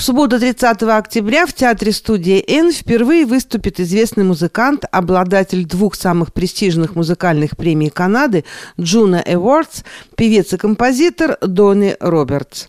В 0.00 0.02
субботу 0.02 0.40
30 0.40 0.82
октября 0.84 1.44
в 1.44 1.52
театре 1.52 1.92
студии 1.92 2.42
«Н» 2.48 2.72
впервые 2.72 3.26
выступит 3.26 3.80
известный 3.80 4.24
музыкант, 4.24 4.86
обладатель 4.90 5.66
двух 5.66 5.94
самых 5.94 6.32
престижных 6.32 6.94
музыкальных 6.96 7.54
премий 7.54 7.90
Канады 7.90 8.46
Juno 8.80 9.22
Awards, 9.26 9.82
певец 10.16 10.54
и 10.54 10.56
композитор 10.56 11.36
Донни 11.42 11.98
Робертс. 12.00 12.68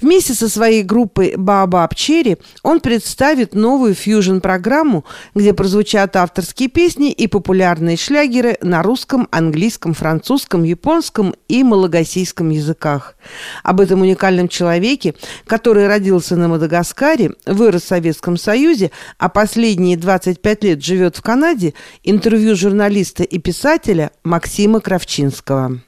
Вместе 0.00 0.34
со 0.34 0.48
своей 0.48 0.84
группой 0.84 1.34
«Baobab 1.36 1.96
Cherry» 1.96 2.36
он 2.62 2.78
представит 2.78 3.56
новую 3.56 3.96
фьюжн-программу, 3.96 5.04
где 5.34 5.54
прозвучат 5.54 6.14
авторские 6.14 6.68
песни 6.68 7.10
и 7.10 7.26
популярные 7.26 7.96
шлягеры 7.96 8.56
на 8.62 8.84
русском, 8.84 9.26
английском, 9.32 9.94
французском, 9.94 10.62
японском 10.62 11.34
и 11.48 11.64
малагасийском 11.64 12.50
языках. 12.50 13.16
Об 13.64 13.80
этом 13.80 14.02
уникальном 14.02 14.46
человеке, 14.46 15.16
который 15.48 15.88
родился 15.88 16.36
на 16.36 16.46
Мадагаскаре, 16.46 16.67
Мадагаскаре, 16.68 17.30
вырос 17.46 17.82
в 17.82 17.88
Советском 17.88 18.36
Союзе, 18.36 18.90
а 19.18 19.28
последние 19.28 19.96
25 19.96 20.64
лет 20.64 20.84
живет 20.84 21.16
в 21.16 21.22
Канаде, 21.22 21.72
интервью 22.04 22.54
журналиста 22.54 23.24
и 23.24 23.38
писателя 23.38 24.10
Максима 24.24 24.80
Кравчинского. 24.80 25.80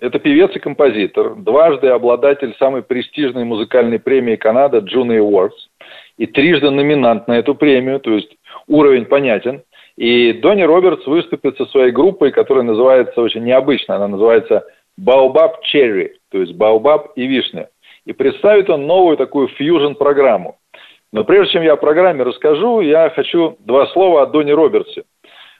Это 0.00 0.18
певец 0.18 0.50
и 0.54 0.58
композитор, 0.58 1.36
дважды 1.36 1.88
обладатель 1.88 2.54
самой 2.58 2.82
престижной 2.82 3.44
музыкальной 3.44 3.98
премии 3.98 4.36
Канады 4.36 4.78
Juno 4.78 5.18
Awards 5.18 5.58
и 6.18 6.26
трижды 6.26 6.70
номинант 6.70 7.26
на 7.28 7.38
эту 7.38 7.54
премию, 7.54 8.00
то 8.00 8.12
есть 8.12 8.36
уровень 8.66 9.06
понятен. 9.06 9.62
И 9.96 10.32
Донни 10.34 10.62
Робертс 10.62 11.04
выступит 11.06 11.56
со 11.56 11.66
своей 11.66 11.90
группой, 11.90 12.30
которая 12.30 12.64
называется 12.64 13.20
очень 13.20 13.42
необычно, 13.44 13.96
она 13.96 14.08
называется 14.08 14.64
Baobab 15.00 15.54
Cherry, 15.72 16.10
то 16.30 16.38
есть 16.38 16.54
Baobab 16.54 17.08
и 17.16 17.26
вишня 17.26 17.68
и 18.08 18.14
представит 18.14 18.70
он 18.70 18.86
новую 18.86 19.18
такую 19.18 19.48
фьюжн-программу. 19.48 20.56
Но 21.12 21.24
прежде 21.24 21.52
чем 21.52 21.62
я 21.62 21.74
о 21.74 21.76
программе 21.76 22.22
расскажу, 22.22 22.80
я 22.80 23.10
хочу 23.10 23.56
два 23.60 23.86
слова 23.88 24.22
о 24.22 24.26
Доне 24.26 24.54
Робертсе. 24.54 25.04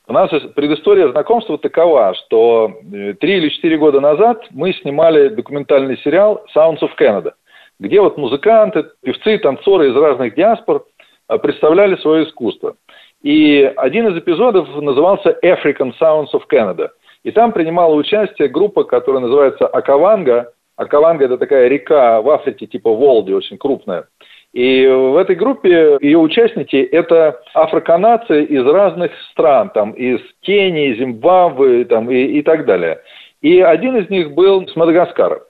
У 0.06 0.14
нас 0.14 0.30
предыстория 0.56 1.08
знакомства 1.08 1.58
такова, 1.58 2.14
что 2.14 2.72
э, 2.90 3.12
три 3.20 3.36
или 3.36 3.50
четыре 3.50 3.76
года 3.76 4.00
назад 4.00 4.42
мы 4.50 4.72
снимали 4.72 5.28
документальный 5.28 5.98
сериал 5.98 6.42
«Sounds 6.56 6.80
of 6.80 6.92
Canada», 6.98 7.32
где 7.78 8.00
вот 8.00 8.16
музыканты, 8.16 8.86
певцы, 9.02 9.36
танцоры 9.36 9.90
из 9.90 9.96
разных 9.96 10.34
диаспор 10.34 10.86
э, 11.28 11.38
представляли 11.38 11.96
свое 11.96 12.24
искусство. 12.24 12.76
И 13.22 13.70
один 13.76 14.08
из 14.08 14.16
эпизодов 14.16 14.74
назывался 14.80 15.38
«African 15.44 15.92
Sounds 16.00 16.32
of 16.32 16.44
Canada». 16.50 16.88
И 17.24 17.30
там 17.30 17.52
принимала 17.52 17.94
участие 17.94 18.48
группа, 18.48 18.84
которая 18.84 19.20
называется 19.20 19.66
«Акаванга», 19.66 20.54
а 20.78 20.86
Каланга– 20.86 21.24
это 21.26 21.38
такая 21.38 21.66
река 21.66 22.22
в 22.22 22.30
Африке 22.30 22.66
типа 22.66 22.94
Волги, 22.94 23.32
очень 23.32 23.58
крупная. 23.58 24.06
И 24.52 24.86
в 24.86 25.16
этой 25.16 25.34
группе 25.34 25.98
ее 26.00 26.18
участники– 26.18 26.76
это 26.92 27.40
афроканадцы 27.52 28.44
из 28.44 28.64
разных 28.64 29.10
стран, 29.32 29.70
там, 29.74 29.90
из 29.90 30.20
Кении, 30.40 30.94
Зимбабве 30.94 31.84
там, 31.84 32.08
и, 32.08 32.22
и 32.38 32.42
так 32.42 32.64
далее. 32.64 33.00
И 33.42 33.60
один 33.60 33.96
из 33.96 34.08
них 34.08 34.34
был 34.34 34.68
с 34.68 34.76
Мадагаскара. 34.76 35.42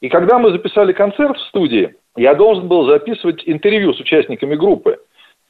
И 0.00 0.08
когда 0.08 0.38
мы 0.38 0.52
записали 0.52 0.92
концерт 0.92 1.36
в 1.36 1.48
студии, 1.48 1.96
я 2.16 2.34
должен 2.34 2.68
был 2.68 2.86
записывать 2.86 3.42
интервью 3.46 3.92
с 3.92 4.00
участниками 4.00 4.54
группы. 4.54 4.98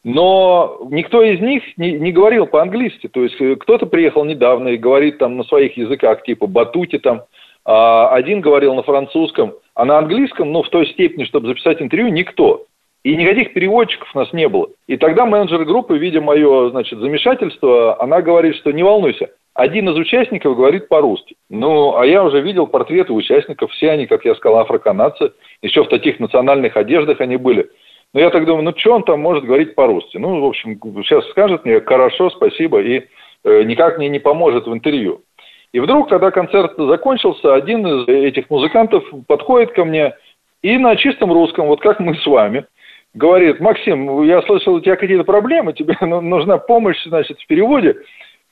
Но 0.02 0.78
никто 0.90 1.22
из 1.22 1.40
них 1.40 1.62
не, 1.76 1.92
не 1.92 2.10
говорил 2.10 2.46
по-английски. 2.46 3.06
То 3.06 3.22
есть 3.22 3.36
кто-то 3.60 3.84
приехал 3.84 4.24
недавно 4.24 4.68
и 4.68 4.78
говорит 4.78 5.18
там 5.18 5.36
на 5.36 5.44
своих 5.44 5.76
языках, 5.76 6.22
типа 6.22 6.46
батути 6.46 6.98
там, 6.98 7.24
один 7.72 8.40
говорил 8.40 8.74
на 8.74 8.82
французском, 8.82 9.54
а 9.74 9.84
на 9.84 9.98
английском, 9.98 10.52
ну, 10.52 10.62
в 10.62 10.68
той 10.70 10.86
степени, 10.86 11.24
чтобы 11.24 11.48
записать 11.48 11.80
интервью, 11.80 12.08
никто. 12.08 12.66
И 13.02 13.16
никаких 13.16 13.54
переводчиков 13.54 14.10
у 14.14 14.18
нас 14.18 14.32
не 14.32 14.48
было. 14.48 14.68
И 14.86 14.96
тогда 14.96 15.24
менеджер 15.24 15.64
группы, 15.64 15.96
видя 15.96 16.20
мое, 16.20 16.70
значит, 16.70 16.98
замешательство, 16.98 18.00
она 18.02 18.20
говорит, 18.20 18.56
что 18.56 18.72
не 18.72 18.82
волнуйся, 18.82 19.30
один 19.54 19.88
из 19.88 19.96
участников 19.96 20.56
говорит 20.56 20.88
по-русски. 20.88 21.36
Ну, 21.48 21.96
а 21.96 22.06
я 22.06 22.22
уже 22.24 22.40
видел 22.40 22.66
портреты 22.66 23.12
участников, 23.12 23.70
все 23.72 23.90
они, 23.90 24.06
как 24.06 24.24
я 24.24 24.34
сказал, 24.34 24.60
афроканадцы, 24.60 25.32
еще 25.62 25.84
в 25.84 25.88
таких 25.88 26.20
национальных 26.20 26.76
одеждах 26.76 27.20
они 27.20 27.36
были. 27.36 27.70
Но 28.12 28.20
я 28.20 28.30
так 28.30 28.44
думаю, 28.44 28.64
ну, 28.64 28.74
что 28.76 28.94
он 28.94 29.02
там 29.04 29.20
может 29.20 29.44
говорить 29.44 29.74
по-русски? 29.74 30.16
Ну, 30.16 30.40
в 30.40 30.44
общем, 30.44 30.78
сейчас 31.04 31.28
скажет 31.30 31.64
мне, 31.64 31.80
хорошо, 31.80 32.30
спасибо, 32.30 32.82
и 32.82 33.04
э, 33.44 33.62
никак 33.62 33.98
мне 33.98 34.08
не 34.08 34.18
поможет 34.18 34.66
в 34.66 34.72
интервью. 34.72 35.22
И 35.72 35.80
вдруг, 35.80 36.08
когда 36.08 36.30
концерт 36.30 36.72
закончился, 36.76 37.54
один 37.54 37.86
из 37.86 38.08
этих 38.08 38.50
музыкантов 38.50 39.04
подходит 39.26 39.72
ко 39.72 39.84
мне 39.84 40.14
и 40.62 40.76
на 40.78 40.96
чистом 40.96 41.32
русском, 41.32 41.66
вот 41.66 41.80
как 41.80 42.00
мы 42.00 42.16
с 42.16 42.26
вами, 42.26 42.66
говорит, 43.14 43.60
Максим, 43.60 44.22
я 44.24 44.42
слышал, 44.42 44.74
у 44.74 44.80
тебя 44.80 44.96
какие-то 44.96 45.24
проблемы, 45.24 45.72
тебе 45.72 45.96
нужна 46.00 46.58
помощь, 46.58 47.02
значит, 47.04 47.38
в 47.38 47.46
переводе. 47.46 47.96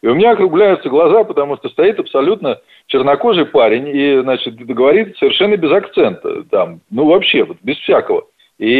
И 0.00 0.06
у 0.06 0.14
меня 0.14 0.30
округляются 0.30 0.88
глаза, 0.88 1.24
потому 1.24 1.56
что 1.56 1.68
стоит 1.70 1.98
абсолютно 1.98 2.60
чернокожий 2.86 3.46
парень 3.46 3.88
и, 3.88 4.20
значит, 4.20 4.54
говорит 4.54 5.16
совершенно 5.18 5.56
без 5.56 5.72
акцента, 5.72 6.44
там, 6.44 6.80
ну, 6.88 7.06
вообще, 7.06 7.42
вот, 7.42 7.56
без 7.62 7.76
всякого. 7.78 8.26
И 8.58 8.70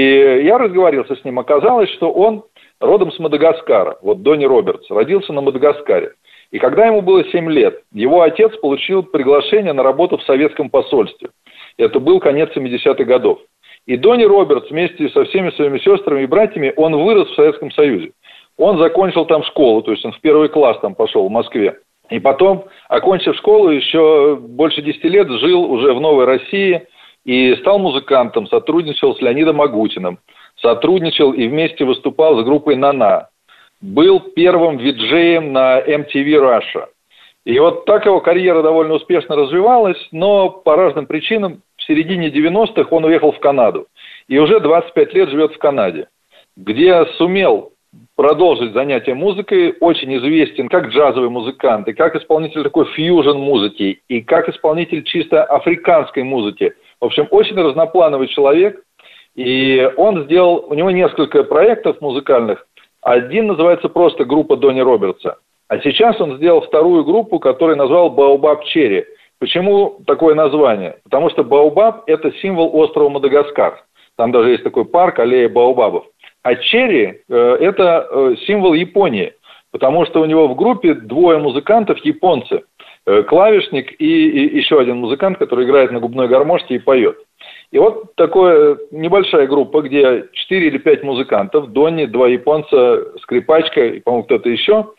я 0.44 0.58
разговаривался 0.58 1.16
с 1.16 1.24
ним, 1.24 1.40
оказалось, 1.40 1.90
что 1.90 2.12
он 2.12 2.44
родом 2.80 3.10
с 3.10 3.18
Мадагаскара, 3.18 3.98
вот 4.00 4.22
Донни 4.22 4.44
Робертс, 4.44 4.88
родился 4.90 5.32
на 5.32 5.40
Мадагаскаре. 5.40 6.12
И 6.50 6.58
когда 6.58 6.86
ему 6.86 7.02
было 7.02 7.24
7 7.24 7.50
лет, 7.50 7.82
его 7.92 8.22
отец 8.22 8.56
получил 8.56 9.02
приглашение 9.02 9.72
на 9.72 9.82
работу 9.82 10.16
в 10.16 10.22
советском 10.22 10.70
посольстве. 10.70 11.28
Это 11.76 12.00
был 12.00 12.20
конец 12.20 12.50
70-х 12.56 13.04
годов. 13.04 13.40
И 13.86 13.96
Донни 13.96 14.24
Робертс 14.24 14.70
вместе 14.70 15.08
со 15.10 15.24
всеми 15.24 15.50
своими 15.50 15.78
сестрами 15.78 16.22
и 16.22 16.26
братьями, 16.26 16.72
он 16.76 16.96
вырос 16.96 17.28
в 17.28 17.34
Советском 17.34 17.70
Союзе. 17.70 18.12
Он 18.56 18.78
закончил 18.78 19.24
там 19.24 19.42
школу, 19.44 19.82
то 19.82 19.92
есть 19.92 20.04
он 20.04 20.12
в 20.12 20.20
первый 20.20 20.48
класс 20.48 20.78
там 20.80 20.94
пошел 20.94 21.26
в 21.26 21.30
Москве. 21.30 21.78
И 22.10 22.18
потом, 22.18 22.64
окончив 22.88 23.36
школу, 23.36 23.70
еще 23.70 24.36
больше 24.36 24.82
10 24.82 25.04
лет 25.04 25.28
жил 25.28 25.70
уже 25.70 25.92
в 25.92 26.00
Новой 26.00 26.24
России 26.24 26.86
и 27.24 27.54
стал 27.56 27.78
музыкантом, 27.78 28.46
сотрудничал 28.46 29.14
с 29.14 29.20
Леонидом 29.20 29.60
Агутиным, 29.60 30.18
сотрудничал 30.56 31.32
и 31.32 31.46
вместе 31.46 31.84
выступал 31.84 32.40
с 32.40 32.44
группой 32.44 32.76
«Нана» 32.76 33.28
был 33.80 34.20
первым 34.20 34.78
виджеем 34.78 35.52
на 35.52 35.80
MTV 35.80 36.34
Russia. 36.40 36.86
И 37.44 37.58
вот 37.58 37.84
так 37.86 38.04
его 38.04 38.20
карьера 38.20 38.62
довольно 38.62 38.94
успешно 38.94 39.36
развивалась, 39.36 39.98
но 40.12 40.50
по 40.50 40.76
разным 40.76 41.06
причинам 41.06 41.62
в 41.76 41.82
середине 41.84 42.28
90-х 42.28 42.88
он 42.90 43.04
уехал 43.04 43.32
в 43.32 43.40
Канаду. 43.40 43.86
И 44.28 44.38
уже 44.38 44.60
25 44.60 45.14
лет 45.14 45.30
живет 45.30 45.54
в 45.54 45.58
Канаде, 45.58 46.08
где 46.56 47.06
сумел 47.16 47.72
продолжить 48.16 48.74
занятия 48.74 49.14
музыкой, 49.14 49.74
очень 49.80 50.14
известен 50.18 50.68
как 50.68 50.88
джазовый 50.88 51.30
музыкант, 51.30 51.88
и 51.88 51.94
как 51.94 52.16
исполнитель 52.16 52.64
такой 52.64 52.84
фьюжн 52.86 53.38
музыки, 53.38 54.02
и 54.08 54.20
как 54.20 54.48
исполнитель 54.48 55.04
чисто 55.04 55.44
африканской 55.44 56.24
музыки. 56.24 56.74
В 57.00 57.06
общем, 57.06 57.28
очень 57.30 57.56
разноплановый 57.56 58.28
человек, 58.28 58.82
и 59.36 59.88
он 59.96 60.24
сделал, 60.24 60.66
у 60.68 60.74
него 60.74 60.90
несколько 60.90 61.44
проектов 61.44 62.00
музыкальных, 62.00 62.66
один 63.02 63.46
называется 63.46 63.88
просто 63.88 64.24
группа 64.24 64.56
Донни 64.56 64.80
Робертса. 64.80 65.38
А 65.68 65.78
сейчас 65.80 66.20
он 66.20 66.36
сделал 66.36 66.62
вторую 66.62 67.04
группу, 67.04 67.38
которую 67.38 67.76
назвал 67.76 68.10
Баобаб 68.10 68.64
Черри. 68.64 69.04
Почему 69.38 70.00
такое 70.06 70.34
название? 70.34 70.96
Потому 71.04 71.30
что 71.30 71.44
Баобаб– 71.44 72.04
это 72.06 72.32
символ 72.40 72.74
острова 72.74 73.08
Мадагаскар. 73.10 73.84
Там 74.16 74.32
даже 74.32 74.50
есть 74.50 74.64
такой 74.64 74.84
парк, 74.84 75.18
аллея 75.20 75.48
Баобабов. 75.48 76.06
А 76.42 76.56
Черри 76.56 77.20
э,– 77.28 77.56
это 77.60 78.08
э, 78.10 78.34
символ 78.46 78.72
Японии, 78.72 79.34
потому 79.70 80.06
что 80.06 80.22
у 80.22 80.24
него 80.24 80.48
в 80.48 80.56
группе 80.56 80.94
двое 80.94 81.38
музыкантов 81.38 81.98
японцы. 81.98 82.62
Э, 83.08 83.22
клавишник 83.22 83.98
и, 83.98 84.28
и 84.28 84.58
еще 84.58 84.78
один 84.78 84.98
музыкант, 84.98 85.38
который 85.38 85.64
играет 85.64 85.90
на 85.92 85.98
губной 85.98 86.28
гармошке 86.28 86.74
и 86.74 86.78
поет. 86.78 87.16
И 87.70 87.78
вот 87.78 88.14
такая 88.16 88.76
небольшая 88.90 89.46
группа, 89.46 89.80
где 89.80 90.26
4 90.30 90.66
или 90.66 90.76
5 90.76 91.04
музыкантов, 91.04 91.72
Донни, 91.72 92.04
два 92.04 92.28
японца, 92.28 93.18
скрипачка 93.22 93.82
и, 93.86 94.00
по-моему, 94.00 94.24
кто-то 94.24 94.50
еще, 94.50 94.92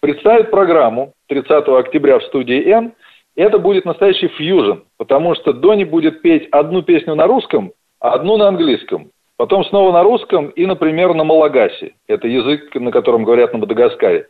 представит 0.00 0.50
программу 0.50 1.14
30 1.28 1.66
октября 1.68 2.18
в 2.18 2.24
студии 2.24 2.70
«Н». 2.70 2.92
Это 3.34 3.58
будет 3.58 3.86
настоящий 3.86 4.28
фьюжн, 4.28 4.80
потому 4.98 5.34
что 5.34 5.54
Донни 5.54 5.84
будет 5.84 6.20
петь 6.20 6.46
одну 6.50 6.82
песню 6.82 7.14
на 7.14 7.26
русском, 7.26 7.72
а 7.98 8.10
одну 8.10 8.36
на 8.36 8.48
английском. 8.48 9.10
Потом 9.38 9.64
снова 9.64 9.90
на 9.90 10.02
русском 10.02 10.48
и, 10.48 10.66
например, 10.66 11.14
на 11.14 11.24
малагасе. 11.24 11.94
Это 12.08 12.28
язык, 12.28 12.74
на 12.74 12.90
котором 12.90 13.24
говорят 13.24 13.54
на 13.54 13.60
Мадагаскаре. 13.60 14.26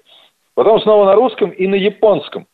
Потом 0.55 0.81
снова 0.83 1.07
на 1.07 1.17
русском 1.17 1.51
и 1.51 1.67
на 1.67 1.75
японском. 1.75 2.47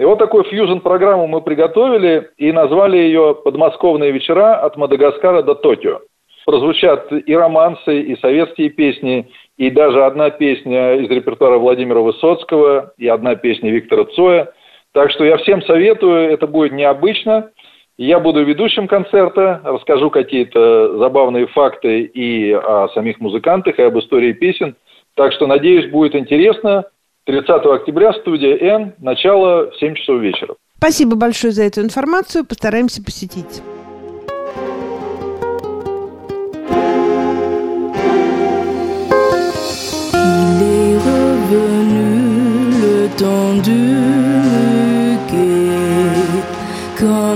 И 0.00 0.04
вот 0.04 0.18
такую 0.18 0.44
фьюжн-программу 0.44 1.26
мы 1.26 1.42
приготовили 1.42 2.30
и 2.38 2.52
назвали 2.52 2.96
ее 2.96 3.36
«Подмосковные 3.44 4.12
вечера 4.12 4.54
от 4.54 4.78
Мадагаскара 4.78 5.42
до 5.42 5.54
Токио». 5.54 6.00
Прозвучат 6.46 7.12
и 7.12 7.36
романсы, 7.36 8.00
и 8.00 8.16
советские 8.16 8.70
песни, 8.70 9.30
и 9.58 9.68
даже 9.68 10.02
одна 10.06 10.30
песня 10.30 10.94
из 10.94 11.10
репертуара 11.10 11.58
Владимира 11.58 12.00
Высоцкого, 12.00 12.94
и 12.96 13.08
одна 13.08 13.34
песня 13.34 13.70
Виктора 13.70 14.06
Цоя. 14.06 14.50
Так 14.94 15.10
что 15.10 15.26
я 15.26 15.36
всем 15.36 15.60
советую, 15.64 16.32
это 16.32 16.46
будет 16.46 16.72
необычно. 16.72 17.50
Я 17.98 18.20
буду 18.20 18.42
ведущим 18.42 18.88
концерта, 18.88 19.60
расскажу 19.64 20.08
какие-то 20.08 20.96
забавные 20.96 21.46
факты 21.48 22.04
и 22.04 22.52
о 22.52 22.88
самих 22.94 23.20
музыкантах, 23.20 23.78
и 23.78 23.82
об 23.82 23.98
истории 23.98 24.32
песен. 24.32 24.76
Так 25.14 25.34
что, 25.34 25.46
надеюсь, 25.46 25.90
будет 25.90 26.14
интересно. 26.14 26.86
30 27.30 27.48
октября 27.48 28.12
студия 28.14 28.56
«Н», 28.56 28.94
начало 28.98 29.70
в 29.70 29.76
7 29.78 29.94
часов 29.94 30.20
вечера. 30.20 30.56
Спасибо 30.78 31.14
большое 31.14 31.52
за 31.52 31.62
эту 31.62 31.80
информацию. 31.80 32.44
Постараемся 32.44 33.04
посетить. 33.04 33.62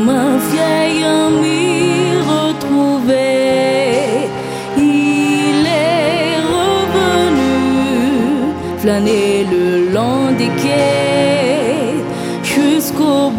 flâner 0.05 0.34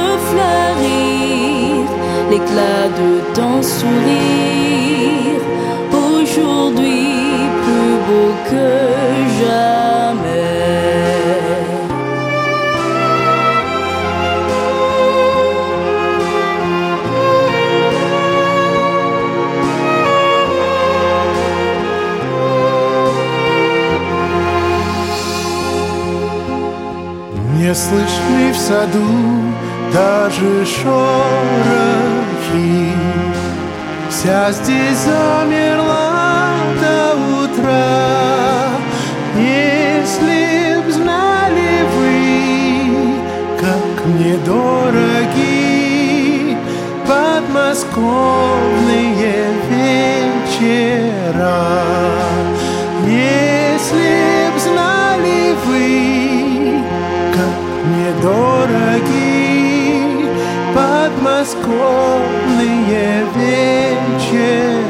refleurir 0.00 1.84
l'éclat 2.30 2.88
de 3.00 3.10
ton 3.34 3.54
sourire. 3.62 5.42
Aujourd'hui 5.92 7.14
plus 7.64 7.94
beau 8.06 8.30
que 8.50 8.83
Не 27.64 27.72
слышны 27.74 28.52
в 28.52 28.56
саду 28.58 29.08
даже 29.90 30.66
шорохи. 30.66 31.32
Вся 34.10 34.52
здесь 34.52 34.98
замерла 34.98 36.50
до 36.78 37.14
утра. 37.40 38.68
Если 39.34 40.76
б 40.76 40.92
знали 40.92 41.86
вы, 41.96 43.16
как 43.58 44.04
мне 44.08 44.36
дороги 44.44 46.58
Подмосковные 47.08 49.54
вечера 49.70 51.64
подмосковные 61.64 63.24
вечера. 63.34 64.84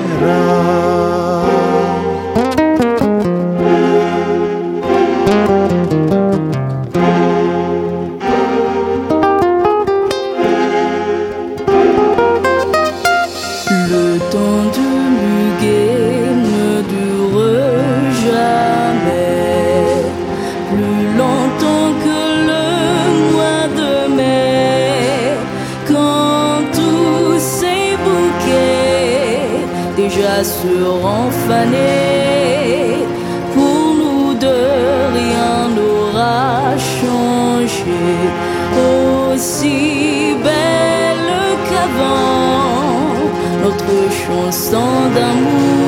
Aussi 39.46 40.34
belle 40.42 41.32
qu'avant, 41.68 43.12
notre 43.62 43.96
chanson 44.24 44.88
d'amour 45.14 45.83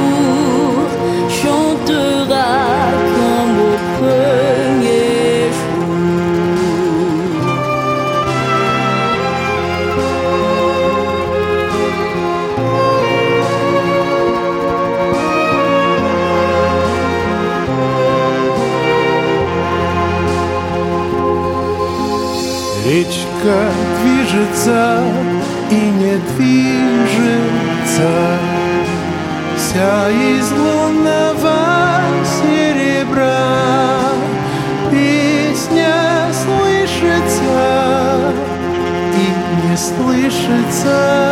Речка 23.07 23.71
движется 24.03 25.05
и 25.71 25.75
не 25.75 26.17
движется. 26.35 28.11
Вся 29.57 30.11
из 30.11 30.51
лунного 30.51 32.01
серебра 32.25 34.11
Песня 34.91 35.95
слышится 36.33 38.33
и 39.15 39.17
не 39.69 39.77
слышится 39.77 41.26